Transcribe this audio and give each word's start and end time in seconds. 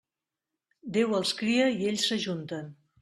Déu 0.95 1.13
els 1.19 1.33
cria 1.41 1.67
i 1.75 1.87
ells 1.91 2.07
s'ajunten. 2.13 2.75